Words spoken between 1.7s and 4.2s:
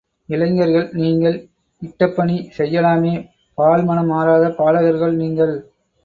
இட்டபணி செய்யலாமே பால் மணம்